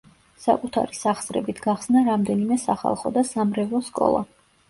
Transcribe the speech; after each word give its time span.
საკუთარი 0.43 0.95
სახსრებით 0.99 1.59
გახსნა 1.65 2.01
რამდენიმე 2.09 2.57
სახალხო 2.63 3.13
და 3.19 3.25
სამრევლო 3.35 3.85
სკოლა. 3.91 4.27